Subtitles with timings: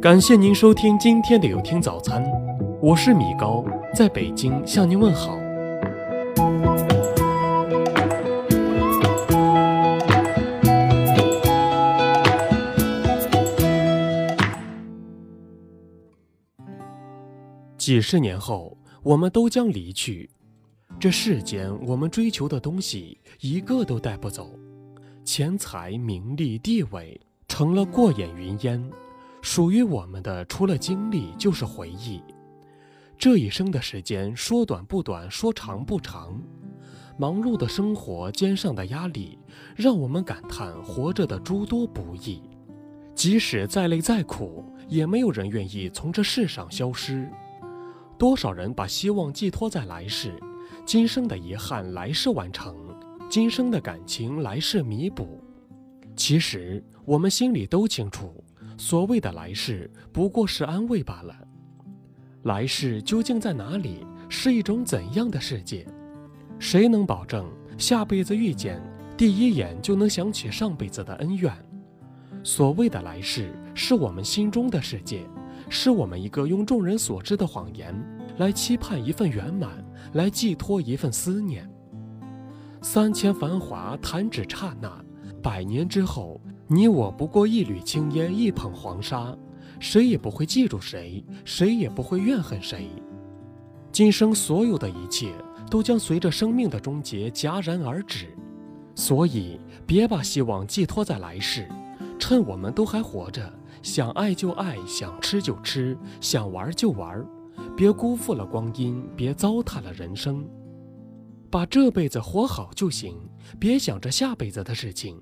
[0.00, 2.22] 感谢您收听今天的有听早餐，
[2.82, 5.38] 我是米高，在北京向您问好。
[17.78, 20.28] 几十年后，我们都将离去，
[21.00, 24.50] 这世间我们追求的东西一个都带不走，
[25.24, 27.18] 钱财、名利、地位
[27.48, 28.84] 成了过眼云烟。
[29.46, 32.20] 属于我们的，除了经历，就是回忆。
[33.16, 36.42] 这一生的时间，说短不短，说长不长。
[37.16, 39.38] 忙碌的生活，肩上的压力，
[39.76, 42.42] 让我们感叹活着的诸多不易。
[43.14, 47.30] 即使再累再苦，也没有人愿意从这世上消失。
[48.18, 50.36] 多少人把希望寄托在来世，
[50.84, 52.74] 今生的遗憾，来世完成；
[53.30, 55.40] 今生的感情，来世弥补。
[56.16, 58.42] 其实，我们心里都清楚。
[58.76, 61.34] 所谓的来世不过是安慰罢了。
[62.42, 64.06] 来世究竟在哪里？
[64.28, 65.86] 是一种怎样的世界？
[66.58, 67.46] 谁能保证
[67.78, 68.82] 下辈子遇见，
[69.16, 71.52] 第一眼就能想起上辈子的恩怨？
[72.42, 75.24] 所谓的来世，是我们心中的世界，
[75.68, 77.94] 是我们一个用众人所知的谎言
[78.38, 81.68] 来期盼一份圆满，来寄托一份思念。
[82.82, 85.04] 三千繁华，弹指刹那，
[85.42, 86.40] 百年之后。
[86.68, 89.36] 你我不过一缕青烟，一捧黄沙，
[89.78, 92.88] 谁也不会记住谁，谁也不会怨恨谁。
[93.92, 95.32] 今生所有的一切
[95.70, 98.36] 都将随着生命的终结戛然而止，
[98.96, 101.68] 所以别把希望寄托在来世，
[102.18, 103.48] 趁我们都还活着，
[103.80, 107.24] 想爱就爱，想吃就吃，想玩就玩，
[107.76, 110.44] 别辜负了光阴，别糟蹋了人生，
[111.48, 113.16] 把这辈子活好就行，
[113.60, 115.16] 别想着下辈子的事情。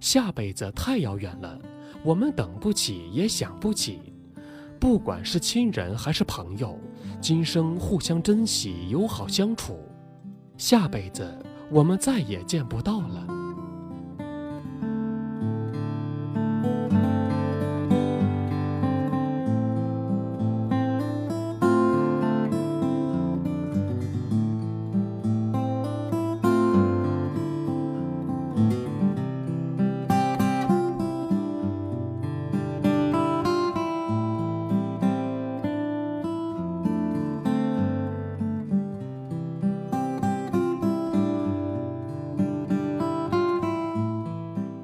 [0.00, 1.58] 下辈子太遥远了，
[2.02, 4.00] 我们等不起，也想不起。
[4.78, 6.78] 不管是亲人还是朋友，
[7.20, 9.78] 今生互相珍惜，友好相处。
[10.56, 11.36] 下辈子
[11.70, 13.17] 我们再也见不到了。